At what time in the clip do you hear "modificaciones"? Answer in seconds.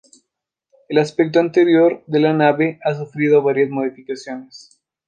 3.69-4.81